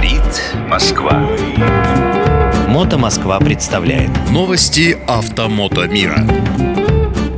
Говорит 0.00 0.42
Москва. 0.66 1.28
Мото 2.68 2.96
Москва 2.96 3.38
представляет 3.38 4.10
Новости 4.30 4.96
автомото 5.06 5.86
мира. 5.88 6.26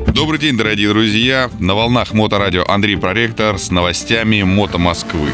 Добрый 0.07 0.39
день, 0.39 0.57
дорогие 0.57 0.89
друзья! 0.91 1.51
На 1.59 1.75
волнах 1.75 2.13
Моторадио 2.13 2.63
Андрей 2.69 2.97
Проректор 2.97 3.59
с 3.59 3.73
новостями 3.73 4.45
Мото 4.45 4.79
Москвы. 4.79 5.31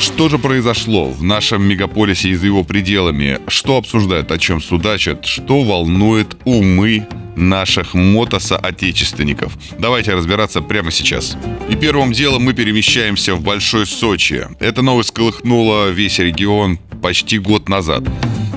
Что 0.00 0.28
же 0.28 0.38
произошло 0.38 1.10
в 1.10 1.22
нашем 1.24 1.62
мегаполисе 1.62 2.30
и 2.30 2.34
за 2.34 2.46
его 2.46 2.62
пределами? 2.62 3.40
Что 3.48 3.76
обсуждают, 3.76 4.30
о 4.30 4.38
чем 4.38 4.60
судачат? 4.60 5.26
Что 5.26 5.62
волнует 5.62 6.36
умы 6.44 7.06
наших 7.34 7.94
мотосоотечественников. 7.94 9.56
Давайте 9.78 10.14
разбираться 10.14 10.60
прямо 10.60 10.90
сейчас. 10.90 11.36
И 11.68 11.74
первым 11.74 12.12
делом 12.12 12.42
мы 12.42 12.52
перемещаемся 12.52 13.34
в 13.34 13.42
Большой 13.42 13.86
Сочи. 13.86 14.46
Эта 14.60 14.82
новость 14.82 15.12
колыхнула 15.12 15.90
весь 15.90 16.18
регион 16.18 16.78
почти 17.02 17.38
год 17.38 17.68
назад. 17.68 18.04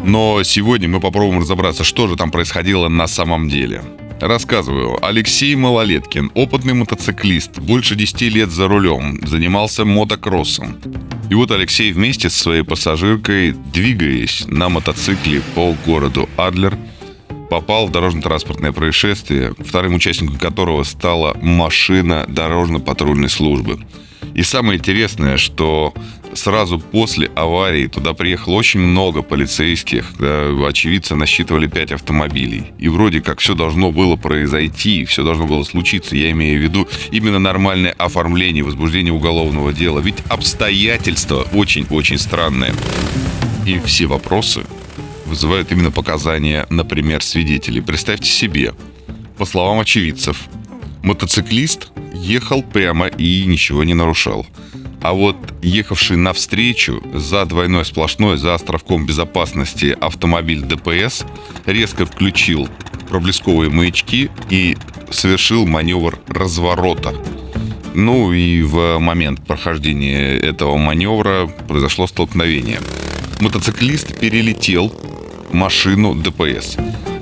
Но 0.03 0.41
сегодня 0.43 0.87
мы 0.87 0.99
попробуем 0.99 1.41
разобраться, 1.41 1.83
что 1.83 2.07
же 2.07 2.15
там 2.15 2.31
происходило 2.31 2.87
на 2.87 3.07
самом 3.07 3.49
деле. 3.49 3.83
Рассказываю. 4.19 5.03
Алексей 5.03 5.55
Малолеткин, 5.55 6.31
опытный 6.35 6.73
мотоциклист, 6.73 7.57
больше 7.57 7.95
10 7.95 8.21
лет 8.33 8.51
за 8.51 8.67
рулем, 8.67 9.19
занимался 9.25 9.83
мотокроссом. 9.85 10.77
И 11.31 11.33
вот 11.33 11.49
Алексей 11.49 11.93
вместе 11.93 12.29
со 12.29 12.37
своей 12.37 12.61
пассажиркой, 12.61 13.53
двигаясь 13.53 14.43
на 14.47 14.67
мотоцикле 14.67 15.41
по 15.55 15.73
городу 15.85 16.27
Адлер, 16.35 16.77
попал 17.49 17.87
в 17.87 17.91
дорожно-транспортное 17.91 18.73
происшествие, 18.73 19.53
вторым 19.57 19.95
участником 19.95 20.37
которого 20.37 20.83
стала 20.83 21.37
машина 21.41 22.25
дорожно-патрульной 22.27 23.29
службы. 23.29 23.79
И 24.33 24.43
самое 24.43 24.77
интересное, 24.77 25.37
что 25.37 25.93
сразу 26.33 26.79
после 26.79 27.27
аварии 27.35 27.87
туда 27.87 28.13
приехало 28.13 28.55
очень 28.55 28.79
много 28.79 29.21
полицейских. 29.21 30.05
Очевидцы 30.19 31.15
насчитывали 31.15 31.67
5 31.67 31.93
автомобилей. 31.93 32.71
И 32.79 32.89
вроде 32.89 33.21
как 33.21 33.39
все 33.39 33.55
должно 33.55 33.91
было 33.91 34.15
произойти, 34.15 35.05
все 35.05 35.23
должно 35.23 35.47
было 35.47 35.63
случиться. 35.63 36.15
Я 36.15 36.31
имею 36.31 36.59
в 36.59 36.63
виду 36.63 36.87
именно 37.11 37.39
нормальное 37.39 37.91
оформление, 37.91 38.63
возбуждение 38.63 39.13
уголовного 39.13 39.73
дела. 39.73 39.99
Ведь 39.99 40.17
обстоятельства 40.29 41.47
очень-очень 41.53 42.17
странные. 42.17 42.73
И 43.65 43.79
все 43.85 44.07
вопросы 44.07 44.63
вызывают 45.25 45.71
именно 45.71 45.91
показания, 45.91 46.65
например, 46.69 47.23
свидетелей. 47.23 47.81
Представьте 47.81 48.29
себе, 48.29 48.73
по 49.37 49.45
словам 49.45 49.79
очевидцев, 49.79 50.37
мотоциклист 51.03 51.89
ехал 52.13 52.63
прямо 52.63 53.07
и 53.07 53.45
ничего 53.45 53.83
не 53.83 53.93
нарушал. 53.93 54.45
А 55.01 55.13
вот 55.13 55.35
ехавший 55.63 56.17
навстречу 56.17 57.01
за 57.13 57.45
двойной 57.45 57.85
сплошной, 57.85 58.37
за 58.37 58.53
островком 58.53 59.05
безопасности 59.05 59.97
автомобиль 59.99 60.61
ДПС 60.61 61.25
резко 61.65 62.05
включил 62.05 62.69
проблесковые 63.09 63.71
маячки 63.71 64.29
и 64.49 64.77
совершил 65.09 65.65
маневр 65.65 66.19
разворота. 66.27 67.15
Ну 67.93 68.31
и 68.31 68.61
в 68.61 68.99
момент 68.99 69.45
прохождения 69.45 70.37
этого 70.37 70.77
маневра 70.77 71.47
произошло 71.67 72.07
столкновение. 72.07 72.79
Мотоциклист 73.41 74.17
перелетел 74.19 74.93
машину 75.51 76.15
ДПС. 76.15 76.77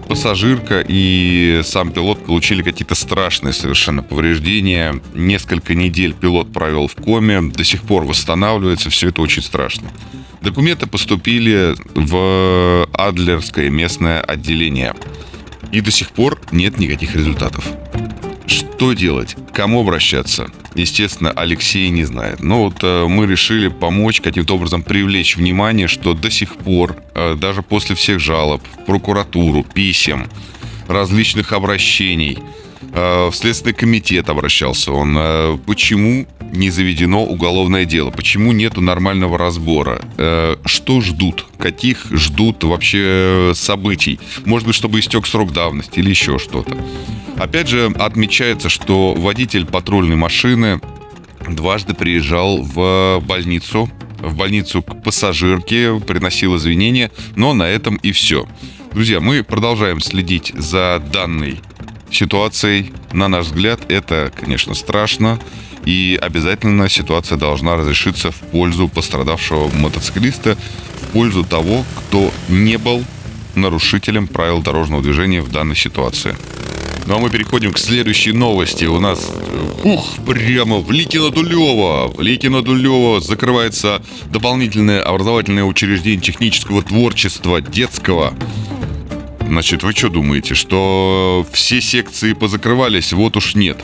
Пассажирка 0.09 0.83
и 0.85 1.61
сам 1.63 1.91
пилот 1.91 2.25
получили 2.25 2.63
какие-то 2.63 2.95
страшные 2.95 3.53
совершенно 3.53 4.01
повреждения. 4.01 4.99
Несколько 5.13 5.75
недель 5.75 6.13
пилот 6.13 6.51
провел 6.51 6.87
в 6.87 6.95
коме, 6.95 7.41
до 7.41 7.63
сих 7.63 7.83
пор 7.83 8.05
восстанавливается, 8.05 8.89
все 8.89 9.09
это 9.09 9.21
очень 9.21 9.43
страшно. 9.43 9.91
Документы 10.41 10.87
поступили 10.87 11.75
в 11.93 12.89
Адлерское 12.91 13.69
местное 13.69 14.19
отделение. 14.19 14.95
И 15.71 15.79
до 15.79 15.91
сих 15.91 16.09
пор 16.09 16.41
нет 16.51 16.79
никаких 16.79 17.15
результатов. 17.15 17.65
Что 18.49 18.93
делать? 18.93 19.35
Кому 19.53 19.81
обращаться? 19.81 20.49
Естественно, 20.73 21.29
Алексей 21.31 21.87
не 21.89 22.03
знает. 22.03 22.41
Но 22.41 22.63
вот 22.63 22.77
э, 22.81 23.05
мы 23.07 23.27
решили 23.27 23.67
помочь 23.67 24.21
каким-то 24.21 24.55
образом 24.55 24.81
привлечь 24.81 25.37
внимание, 25.37 25.87
что 25.87 26.15
до 26.15 26.31
сих 26.31 26.55
пор, 26.55 26.95
э, 27.13 27.35
даже 27.35 27.61
после 27.61 27.95
всех 27.95 28.19
жалоб, 28.19 28.63
прокуратуру, 28.87 29.63
писем, 29.63 30.27
различных 30.87 31.53
обращений, 31.53 32.39
в 32.81 33.31
Следственный 33.33 33.73
комитет 33.73 34.29
обращался 34.29 34.91
он. 34.91 35.15
Э, 35.17 35.57
почему 35.65 36.27
не 36.51 36.69
заведено 36.69 37.23
уголовное 37.23 37.85
дело? 37.85 38.09
Почему 38.09 38.51
нету 38.51 38.81
нормального 38.81 39.37
разбора? 39.37 40.01
Э, 40.17 40.55
что 40.65 41.01
ждут? 41.01 41.45
Каких 41.57 42.05
ждут 42.11 42.63
вообще 42.63 43.51
событий? 43.53 44.19
Может 44.45 44.67
быть, 44.67 44.75
чтобы 44.75 44.99
истек 44.99 45.27
срок 45.27 45.51
давности 45.51 45.99
или 45.99 46.09
еще 46.09 46.39
что-то? 46.39 46.77
Опять 47.37 47.67
же, 47.67 47.91
отмечается, 47.97 48.69
что 48.69 49.13
водитель 49.13 49.65
патрульной 49.65 50.15
машины 50.15 50.81
дважды 51.47 51.93
приезжал 51.93 52.61
в 52.61 53.21
больницу, 53.25 53.89
в 54.19 54.35
больницу 54.35 54.81
к 54.81 55.03
пассажирке, 55.03 55.99
приносил 55.99 56.57
извинения, 56.57 57.11
но 57.35 57.53
на 57.53 57.63
этом 57.63 57.95
и 57.97 58.11
все. 58.11 58.47
Друзья, 58.93 59.19
мы 59.19 59.43
продолжаем 59.43 60.01
следить 60.01 60.51
за 60.55 61.01
данной 61.13 61.59
ситуацией. 62.11 62.93
На 63.13 63.27
наш 63.27 63.47
взгляд, 63.47 63.79
это, 63.89 64.31
конечно, 64.35 64.73
страшно. 64.73 65.39
И 65.85 66.19
обязательно 66.21 66.89
ситуация 66.89 67.37
должна 67.37 67.75
разрешиться 67.75 68.31
в 68.31 68.35
пользу 68.35 68.87
пострадавшего 68.87 69.69
мотоциклиста, 69.75 70.57
в 71.01 71.07
пользу 71.13 71.43
того, 71.43 71.85
кто 71.97 72.31
не 72.47 72.77
был 72.77 73.03
нарушителем 73.55 74.27
правил 74.27 74.61
дорожного 74.61 75.01
движения 75.01 75.41
в 75.41 75.51
данной 75.51 75.75
ситуации. 75.75 76.35
Ну 77.05 77.15
а 77.15 77.19
мы 77.19 77.31
переходим 77.31 77.73
к 77.73 77.79
следующей 77.79 78.33
новости. 78.33 78.85
У 78.85 78.99
нас, 78.99 79.31
ух, 79.83 80.05
прямо 80.27 80.77
в 80.77 80.91
Ликино 80.91 81.31
Дулево. 81.31 82.07
В 82.15 82.21
Ликино 82.21 82.61
Дулево 82.61 83.19
закрывается 83.19 84.01
дополнительное 84.31 85.01
образовательное 85.01 85.63
учреждение 85.63 86.21
технического 86.21 86.83
творчества 86.83 87.61
детского. 87.61 88.35
Значит, 89.49 89.81
вы 89.81 89.93
что 89.93 90.09
думаете, 90.09 90.53
что 90.53 91.43
все 91.51 91.81
секции 91.81 92.33
позакрывались? 92.33 93.13
Вот 93.13 93.35
уж 93.35 93.55
нет 93.55 93.83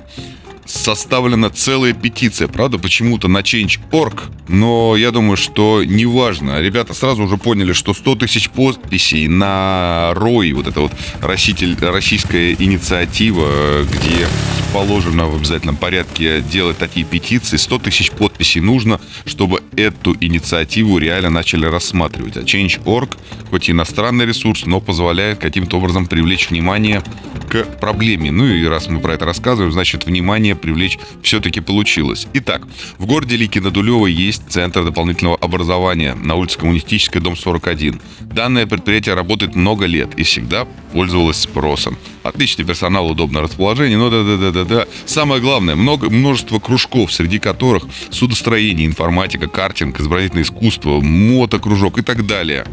составлена 0.65 1.49
целая 1.49 1.93
петиция, 1.93 2.47
правда, 2.47 2.77
почему-то 2.77 3.27
на 3.27 3.39
Change.org, 3.39 4.23
но 4.47 4.95
я 4.97 5.11
думаю, 5.11 5.37
что 5.37 5.83
неважно. 5.83 6.59
Ребята 6.61 6.93
сразу 6.93 7.23
уже 7.23 7.37
поняли, 7.37 7.73
что 7.73 7.93
100 7.93 8.15
тысяч 8.15 8.49
подписей 8.49 9.27
на 9.27 10.11
РОИ, 10.15 10.53
вот 10.53 10.67
это 10.67 10.81
вот 10.81 10.91
росситель, 11.21 11.77
российская 11.79 12.53
инициатива, 12.53 13.83
где 13.83 14.27
положено 14.73 15.27
в 15.27 15.35
обязательном 15.37 15.77
порядке 15.77 16.41
делать 16.41 16.77
такие 16.77 17.05
петиции, 17.05 17.57
100 17.57 17.79
тысяч 17.79 18.11
подписей 18.11 18.61
нужно, 18.61 18.99
чтобы 19.25 19.63
эту 19.77 20.15
инициативу 20.19 20.97
реально 20.97 21.29
начали 21.29 21.65
рассматривать. 21.65 22.37
А 22.37 22.41
Change.org, 22.41 23.17
хоть 23.49 23.69
и 23.69 23.71
иностранный 23.71 24.25
ресурс, 24.25 24.65
но 24.65 24.81
позволяет 24.81 25.39
каким-то 25.39 25.77
образом 25.77 26.07
привлечь 26.07 26.49
внимание 26.49 27.01
к 27.49 27.63
проблеме. 27.79 28.31
Ну 28.31 28.47
и 28.47 28.65
раз 28.65 28.89
мы 28.89 28.99
про 28.99 29.13
это 29.13 29.25
рассказываем, 29.25 29.71
значит, 29.71 30.05
внимание 30.05 30.55
привлечь 30.65 30.97
все-таки 31.21 31.61
получилось. 31.61 32.27
Итак, 32.33 32.63
в 32.97 33.05
городе 33.05 33.35
Ликино-Дулево 33.35 34.07
есть 34.07 34.41
Центр 34.49 34.83
дополнительного 34.83 35.37
образования 35.37 36.15
на 36.15 36.33
улице 36.33 36.57
Коммунистическая, 36.57 37.19
дом 37.19 37.37
41. 37.37 38.01
Данное 38.21 38.65
предприятие 38.65 39.13
работает 39.13 39.55
много 39.55 39.85
лет 39.85 40.15
и 40.17 40.23
всегда 40.23 40.65
пользовалось 40.91 41.37
спросом. 41.37 41.97
Отличный 42.23 42.65
персонал, 42.65 43.11
удобное 43.11 43.43
расположение, 43.43 43.99
но 43.99 44.09
да-да-да-да-да. 44.09 44.87
Самое 45.05 45.39
главное, 45.39 45.75
много, 45.75 46.09
множество 46.09 46.57
кружков, 46.57 47.13
среди 47.13 47.37
которых 47.37 47.83
судостроение, 48.09 48.87
информатика, 48.87 49.47
картинг, 49.47 49.99
изобразительное 49.99 50.43
искусство, 50.43 50.99
мотокружок 50.99 51.99
и 51.99 52.01
так 52.01 52.25
далее. 52.25 52.65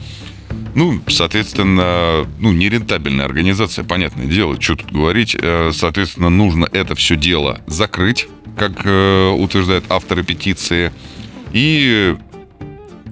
Ну, 0.74 1.00
соответственно, 1.06 2.26
ну, 2.38 2.52
нерентабельная 2.52 3.26
организация, 3.26 3.84
понятное 3.84 4.26
дело, 4.26 4.60
что 4.60 4.76
тут 4.76 4.90
говорить. 4.90 5.36
Э, 5.38 5.70
соответственно, 5.72 6.30
нужно 6.30 6.66
это 6.72 6.94
все 6.94 7.16
дело 7.16 7.60
закрыть, 7.66 8.28
как 8.56 8.82
э, 8.84 9.30
утверждают 9.30 9.84
авторы 9.90 10.24
петиции, 10.24 10.92
и 11.52 12.16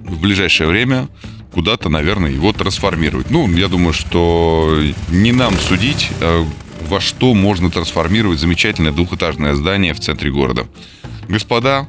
в 0.05 0.19
ближайшее 0.19 0.67
время 0.67 1.07
куда-то, 1.51 1.89
наверное, 1.89 2.31
его 2.31 2.51
трансформировать. 2.53 3.29
Ну, 3.29 3.47
я 3.49 3.67
думаю, 3.67 3.93
что 3.93 4.81
не 5.09 5.31
нам 5.31 5.53
судить, 5.59 6.09
э, 6.19 6.43
во 6.87 6.99
что 6.99 7.33
можно 7.33 7.69
трансформировать 7.69 8.39
замечательное 8.39 8.91
двухэтажное 8.91 9.53
здание 9.53 9.93
в 9.93 9.99
центре 9.99 10.31
города. 10.31 10.67
Господа, 11.27 11.87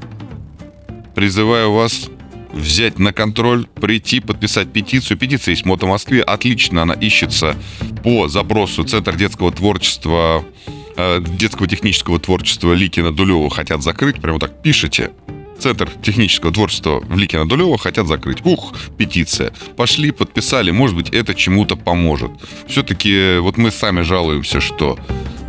призываю 1.14 1.72
вас 1.72 2.08
взять 2.52 2.98
на 2.98 3.12
контроль, 3.12 3.66
прийти, 3.66 4.20
подписать 4.20 4.72
петицию. 4.72 5.16
Петиция 5.16 5.52
есть 5.52 5.62
в 5.62 5.66
Мото 5.66 5.86
Москве. 5.86 6.22
Отлично 6.22 6.82
она 6.82 6.94
ищется 6.94 7.56
по 8.02 8.28
запросу 8.28 8.84
Центр 8.84 9.16
детского 9.16 9.52
творчества, 9.52 10.44
э, 10.96 11.20
детского 11.38 11.66
технического 11.66 12.18
творчества 12.18 12.72
Ликина 12.72 13.12
Дулева 13.12 13.50
хотят 13.50 13.82
закрыть. 13.82 14.20
Прямо 14.20 14.38
так 14.38 14.62
пишите. 14.62 15.12
Центр 15.58 15.88
технического 16.02 16.52
творчества 16.52 16.98
в 17.00 17.16
Ликино 17.16 17.46
Дулево 17.46 17.78
хотят 17.78 18.08
закрыть. 18.08 18.44
Ух, 18.44 18.74
петиция. 18.98 19.52
Пошли, 19.76 20.10
подписали, 20.10 20.72
может 20.72 20.96
быть, 20.96 21.10
это 21.10 21.36
чему-то 21.36 21.76
поможет. 21.76 22.32
Все-таки 22.66 23.38
вот 23.38 23.58
мы 23.58 23.70
сами 23.70 24.00
жалуемся, 24.00 24.60
что 24.60 24.98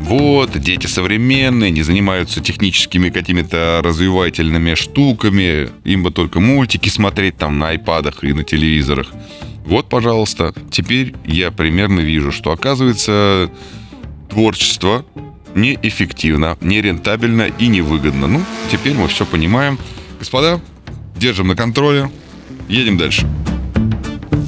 вот, 0.03 0.59
дети 0.59 0.85
современные, 0.85 1.71
не 1.71 1.81
занимаются 1.81 2.41
техническими 2.41 3.09
какими-то 3.09 3.79
развивательными 3.81 4.75
штуками, 4.75 5.69
им 5.85 6.03
бы 6.03 6.11
только 6.11 6.41
мультики 6.41 6.89
смотреть 6.89 7.37
там 7.37 7.57
на 7.57 7.69
айпадах 7.69 8.23
и 8.23 8.33
на 8.33 8.43
телевизорах. 8.43 9.07
Вот, 9.65 9.87
пожалуйста, 9.87 10.53
теперь 10.69 11.15
я 11.25 11.51
примерно 11.51 12.01
вижу, 12.01 12.33
что 12.33 12.51
оказывается 12.51 13.49
творчество 14.29 15.05
неэффективно, 15.55 16.57
нерентабельно 16.59 17.43
и 17.57 17.67
невыгодно. 17.67 18.27
Ну, 18.27 18.41
теперь 18.69 18.95
мы 18.95 19.07
все 19.07 19.25
понимаем. 19.25 19.79
Господа, 20.19 20.59
держим 21.15 21.47
на 21.47 21.55
контроле, 21.55 22.11
едем 22.67 22.97
дальше. 22.97 23.25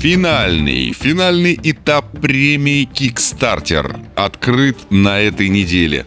Финальный, 0.05 0.93
финальный 0.93 1.59
этап 1.63 2.21
премии 2.21 2.87
Kickstarter 2.87 3.99
открыт 4.15 4.77
на 4.91 5.19
этой 5.19 5.49
неделе. 5.49 6.05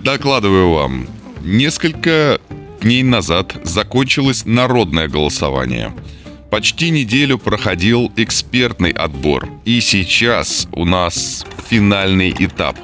Докладываю 0.00 0.72
вам, 0.72 1.06
несколько 1.40 2.42
дней 2.82 3.02
назад 3.02 3.56
закончилось 3.64 4.44
народное 4.44 5.08
голосование. 5.08 5.94
Почти 6.50 6.90
неделю 6.90 7.38
проходил 7.38 8.12
экспертный 8.16 8.90
отбор. 8.90 9.48
И 9.64 9.80
сейчас 9.80 10.68
у 10.72 10.84
нас 10.84 11.46
финальный 11.70 12.36
этап. 12.38 12.76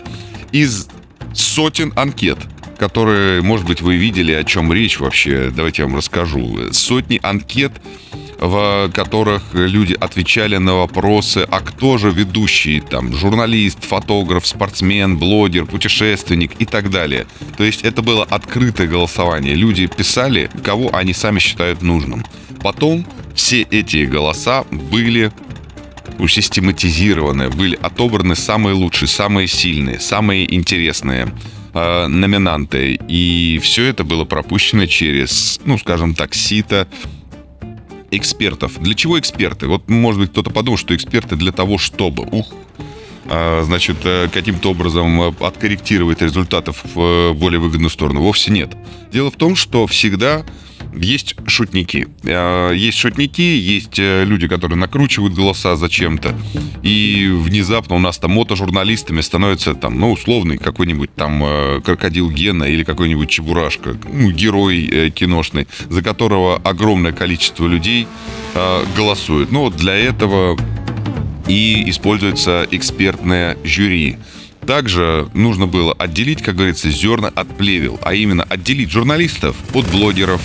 Из 0.50 0.88
сотен 1.34 1.92
анкет, 1.94 2.38
которые, 2.78 3.42
может 3.42 3.66
быть, 3.66 3.82
вы 3.82 3.96
видели, 3.96 4.32
о 4.32 4.44
чем 4.44 4.72
речь 4.72 4.98
вообще, 4.98 5.52
давайте 5.54 5.82
я 5.82 5.88
вам 5.88 5.98
расскажу. 5.98 6.72
Сотни 6.72 7.20
анкет 7.22 7.72
в 8.38 8.90
которых 8.92 9.42
люди 9.52 9.94
отвечали 9.98 10.56
на 10.56 10.74
вопросы, 10.74 11.46
а 11.50 11.60
кто 11.60 11.98
же 11.98 12.10
ведущий, 12.10 12.80
там, 12.80 13.14
журналист, 13.14 13.84
фотограф, 13.84 14.46
спортсмен, 14.46 15.18
блогер, 15.18 15.66
путешественник 15.66 16.52
и 16.58 16.64
так 16.64 16.90
далее. 16.90 17.26
То 17.56 17.64
есть 17.64 17.82
это 17.82 18.02
было 18.02 18.24
открытое 18.24 18.86
голосование. 18.86 19.54
Люди 19.54 19.86
писали, 19.86 20.50
кого 20.62 20.94
они 20.94 21.12
сами 21.12 21.38
считают 21.38 21.82
нужным. 21.82 22.24
Потом 22.62 23.06
все 23.34 23.62
эти 23.62 24.04
голоса 24.04 24.64
были 24.70 25.32
систематизированы, 26.28 27.50
были 27.50 27.78
отобраны 27.80 28.36
самые 28.36 28.74
лучшие, 28.74 29.08
самые 29.08 29.48
сильные, 29.48 29.98
самые 30.00 30.52
интересные 30.54 31.28
э, 31.74 32.06
номинанты. 32.06 32.98
И 33.08 33.60
все 33.62 33.84
это 33.86 34.04
было 34.04 34.24
пропущено 34.24 34.86
через, 34.86 35.60
ну, 35.64 35.76
скажем 35.78 36.14
так, 36.14 36.34
сито 36.34 36.88
экспертов. 38.16 38.80
Для 38.80 38.94
чего 38.94 39.18
эксперты? 39.18 39.66
Вот, 39.66 39.88
может 39.88 40.20
быть, 40.20 40.30
кто-то 40.30 40.50
подумал, 40.50 40.78
что 40.78 40.94
эксперты 40.94 41.36
для 41.36 41.52
того, 41.52 41.78
чтобы, 41.78 42.26
ух, 42.30 42.52
а, 43.26 43.62
значит, 43.64 43.96
э, 44.04 44.28
каким-то 44.32 44.70
образом 44.70 45.20
э, 45.22 45.32
откорректировать 45.40 46.20
результаты 46.20 46.72
в 46.72 47.00
э, 47.00 47.32
более 47.32 47.58
выгодную 47.58 47.90
сторону. 47.90 48.20
Вовсе 48.20 48.50
нет. 48.50 48.76
Дело 49.12 49.30
в 49.30 49.36
том, 49.36 49.56
что 49.56 49.86
всегда 49.86 50.44
есть 50.96 51.36
шутники. 51.46 52.08
А, 52.24 52.72
есть 52.72 52.98
шутники, 52.98 53.40
есть 53.40 53.98
э, 53.98 54.24
люди, 54.24 54.48
которые 54.48 54.78
накручивают 54.78 55.34
голоса 55.34 55.76
зачем-то. 55.76 56.34
И 56.82 57.28
внезапно 57.32 57.96
у 57.96 57.98
нас 57.98 58.18
там 58.18 58.32
мотожурналистами 58.32 59.20
становится 59.20 59.74
там, 59.74 59.98
ну, 59.98 60.12
условный 60.12 60.58
какой-нибудь 60.58 61.14
там 61.14 61.42
э, 61.44 61.80
крокодил 61.84 62.30
Гена 62.30 62.64
или 62.64 62.84
какой-нибудь 62.84 63.28
Чебурашка, 63.28 63.96
ну, 64.12 64.30
герой 64.30 64.88
э, 64.90 65.10
киношный, 65.10 65.66
за 65.88 66.02
которого 66.02 66.56
огромное 66.56 67.12
количество 67.12 67.66
людей 67.66 68.06
голосует. 68.96 69.50
Ну, 69.50 69.62
вот 69.62 69.74
для 69.74 69.96
этого 69.96 70.56
и 71.48 71.90
используется 71.90 72.66
экспертное 72.70 73.56
жюри. 73.64 74.16
Также 74.66 75.28
нужно 75.34 75.66
было 75.66 75.92
отделить, 75.92 76.42
как 76.42 76.56
говорится, 76.56 76.90
зерна 76.90 77.28
от 77.28 77.56
плевел, 77.56 77.98
а 78.02 78.14
именно 78.14 78.44
отделить 78.44 78.90
журналистов 78.90 79.56
от 79.74 79.90
блогеров, 79.90 80.40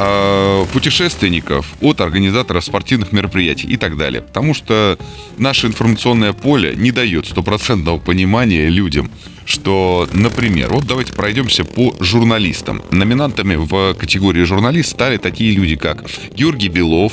а, 0.00 0.64
путешественников 0.66 1.66
от 1.80 2.00
организаторов 2.00 2.64
спортивных 2.64 3.10
мероприятий 3.10 3.66
и 3.66 3.76
так 3.76 3.96
далее. 3.96 4.22
Потому 4.22 4.54
что 4.54 4.96
наше 5.38 5.66
информационное 5.66 6.32
поле 6.32 6.74
не 6.76 6.92
дает 6.92 7.26
стопроцентного 7.26 7.98
понимания 7.98 8.68
людям, 8.68 9.10
что, 9.44 10.08
например, 10.12 10.68
вот 10.70 10.86
давайте 10.86 11.12
пройдемся 11.14 11.64
по 11.64 11.96
журналистам. 11.98 12.80
Номинантами 12.92 13.56
в 13.56 13.94
категории 13.94 14.44
журналист 14.44 14.90
стали 14.90 15.16
такие 15.16 15.52
люди, 15.52 15.74
как 15.74 16.04
Георгий 16.32 16.68
Белов, 16.68 17.12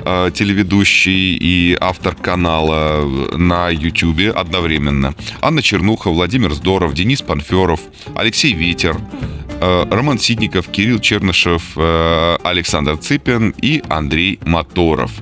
а, 0.00 0.30
телеведущий 0.30 1.38
и 1.40 1.74
автор 1.80 2.14
канала 2.14 3.02
на 3.34 3.70
YouTube 3.70 4.36
одновременно. 4.36 5.14
Анна 5.40 5.62
Чернуха, 5.62 6.10
Владимир 6.10 6.52
Здоров, 6.52 6.92
Денис 6.92 7.22
Панферов, 7.22 7.80
Алексей 8.14 8.52
Ветер, 8.52 8.98
Э, 8.98 9.35
Роман 9.60 10.18
Сидников, 10.18 10.68
Кирилл 10.68 10.98
Чернышев, 10.98 11.62
э, 11.76 12.36
Александр 12.42 12.96
Цыпин 12.96 13.54
и 13.60 13.82
Андрей 13.88 14.38
Моторов. 14.44 15.12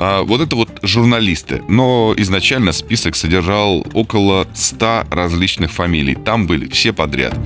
А, 0.00 0.22
вот 0.22 0.40
это 0.40 0.56
вот 0.56 0.70
журналисты. 0.82 1.62
Но 1.68 2.14
изначально 2.16 2.72
список 2.72 3.14
содержал 3.14 3.86
около 3.92 4.48
100 4.54 5.04
различных 5.10 5.70
фамилий. 5.70 6.14
Там 6.14 6.46
были 6.46 6.68
все 6.68 6.94
подряд. 6.94 7.38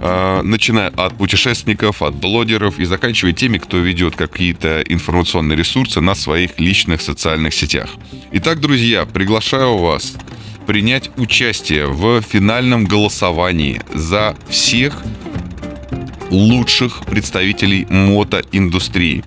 А, 0.00 0.42
начиная 0.42 0.88
от 0.90 1.16
путешественников, 1.18 2.00
от 2.00 2.14
блогеров 2.14 2.78
и 2.78 2.84
заканчивая 2.84 3.32
теми, 3.32 3.58
кто 3.58 3.78
ведет 3.78 4.14
какие-то 4.14 4.82
информационные 4.82 5.56
ресурсы 5.56 6.00
на 6.00 6.14
своих 6.14 6.60
личных 6.60 7.02
социальных 7.02 7.54
сетях. 7.54 7.90
Итак, 8.32 8.60
друзья, 8.60 9.04
приглашаю 9.04 9.76
вас 9.78 10.14
принять 10.66 11.10
участие 11.16 11.88
в 11.88 12.22
финальном 12.22 12.84
голосовании 12.84 13.82
за 13.92 14.36
всех 14.48 15.02
лучших 16.30 17.04
представителей 17.06 17.86
мотоиндустрии. 17.90 19.24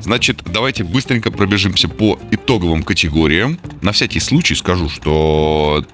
Значит, 0.00 0.42
давайте 0.44 0.84
быстренько 0.84 1.30
пробежимся 1.30 1.88
по 1.88 2.18
итоговым 2.30 2.82
категориям. 2.82 3.58
На 3.82 3.92
всякий 3.92 4.20
случай 4.20 4.54
скажу, 4.54 4.88
что 4.88 5.84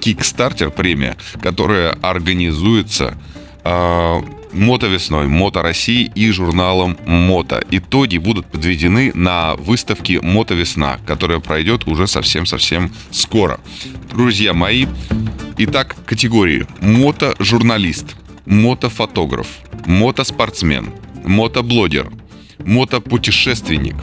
Kickstarter 0.00 0.70
премия, 0.70 1.16
которая 1.42 1.92
организуется 2.02 3.18
э, 3.64 4.22
Мотовесной, 4.52 5.26
Мото 5.26 5.62
России 5.62 6.10
и 6.14 6.30
журналом 6.30 6.96
Мото. 7.06 7.62
Итоги 7.70 8.16
будут 8.18 8.46
подведены 8.46 9.12
на 9.14 9.54
выставке 9.56 10.20
Мотовесна, 10.20 10.98
которая 11.06 11.40
пройдет 11.40 11.86
уже 11.86 12.06
совсем-совсем 12.06 12.90
скоро. 13.10 13.60
Друзья 14.10 14.54
мои, 14.54 14.86
итак, 15.58 15.96
категории. 16.06 16.66
Мото-журналист, 16.80 18.16
мотофотограф, 18.48 19.46
мотоспортсмен, 19.86 20.90
мотоблогер, 21.24 22.10
мотопутешественник, 22.64 23.94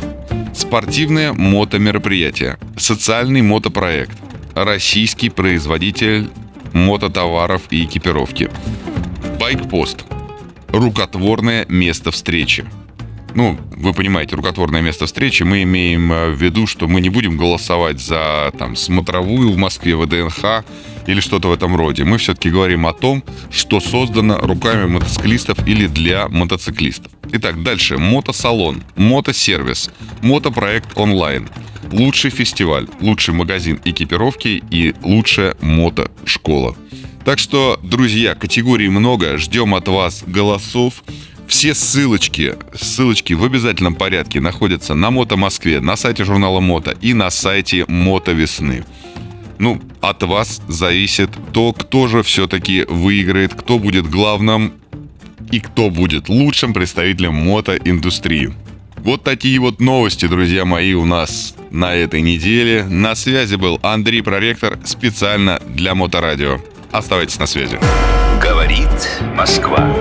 спортивное 0.53 1.33
мотомероприятие, 1.33 2.59
социальный 2.77 3.41
мотопроект, 3.41 4.15
российский 4.53 5.29
производитель 5.29 6.29
мототоваров 6.73 7.63
и 7.71 7.85
экипировки, 7.85 8.49
байкпост, 9.39 10.05
рукотворное 10.69 11.65
место 11.67 12.11
встречи. 12.11 12.65
Ну, 13.33 13.57
вы 13.75 13.93
понимаете, 13.93 14.35
рукотворное 14.35 14.81
место 14.81 15.07
встречи, 15.07 15.43
мы 15.43 15.63
имеем 15.63 16.11
э, 16.13 16.29
в 16.29 16.41
виду, 16.41 16.67
что 16.67 16.87
мы 16.87 17.01
не 17.01 17.09
будем 17.09 17.35
голосовать 17.35 17.99
за 17.99 18.53
там 18.57 18.77
смотровую 18.77 19.51
в 19.51 19.57
Москве, 19.57 19.97
ВДНХ, 19.97 20.63
или 21.07 21.19
что-то 21.19 21.49
в 21.49 21.53
этом 21.53 21.75
роде. 21.75 22.03
Мы 22.03 22.17
все-таки 22.17 22.49
говорим 22.49 22.85
о 22.85 22.93
том, 22.93 23.23
что 23.51 23.79
создано 23.79 24.37
руками 24.37 24.85
мотоциклистов 24.85 25.67
или 25.67 25.87
для 25.87 26.27
мотоциклистов. 26.27 27.11
Итак, 27.31 27.63
дальше. 27.63 27.97
Мотосалон, 27.97 28.83
мотосервис, 28.95 29.89
мотопроект 30.21 30.97
онлайн, 30.97 31.49
лучший 31.91 32.31
фестиваль, 32.31 32.87
лучший 33.01 33.33
магазин 33.33 33.79
экипировки 33.83 34.63
и 34.71 34.93
лучшая 35.03 35.55
мотошкола. 35.61 36.75
Так 37.23 37.39
что, 37.39 37.79
друзья, 37.81 38.35
категорий 38.35 38.89
много, 38.89 39.37
ждем 39.37 39.73
от 39.73 39.87
вас 39.87 40.23
голосов. 40.25 41.03
Все 41.47 41.75
ссылочки, 41.75 42.55
ссылочки 42.73 43.33
в 43.33 43.43
обязательном 43.43 43.95
порядке 43.95 44.39
находятся 44.39 44.95
на 44.95 45.11
Мото 45.11 45.37
Москве, 45.37 45.79
на 45.79 45.95
сайте 45.95 46.23
журнала 46.23 46.59
Мото 46.59 46.95
и 47.01 47.13
на 47.13 47.29
сайте 47.29 47.85
Мото 47.87 48.31
Весны 48.31 48.83
ну, 49.59 49.81
от 50.01 50.23
вас 50.23 50.61
зависит 50.67 51.29
то, 51.51 51.73
кто 51.73 52.07
же 52.07 52.23
все-таки 52.23 52.85
выиграет, 52.87 53.53
кто 53.53 53.79
будет 53.79 54.09
главным 54.09 54.73
и 55.51 55.59
кто 55.59 55.89
будет 55.89 56.29
лучшим 56.29 56.73
представителем 56.73 57.33
мотоиндустрии. 57.33 58.53
Вот 58.97 59.23
такие 59.23 59.59
вот 59.59 59.79
новости, 59.79 60.27
друзья 60.27 60.65
мои, 60.65 60.93
у 60.93 61.05
нас 61.05 61.55
на 61.69 61.93
этой 61.93 62.21
неделе. 62.21 62.85
На 62.85 63.13
связи 63.15 63.55
был 63.55 63.79
Андрей 63.83 64.23
Проректор 64.23 64.79
специально 64.83 65.59
для 65.67 65.93
Моторадио. 65.93 66.59
Оставайтесь 66.91 67.37
на 67.37 67.45
связи. 67.45 67.79
Говорит 68.41 68.89
Москва. 69.35 69.95